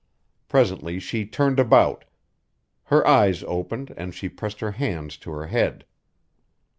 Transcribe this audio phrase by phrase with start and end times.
[0.47, 2.05] Presently she turned about;
[2.85, 5.85] her eyes opened and she pressed her hands to her head.